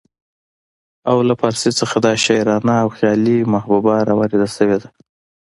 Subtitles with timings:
[1.09, 4.89] او له پارسۍ نه دا شاعرانه او خيالي محبوبه راوارده شوې ده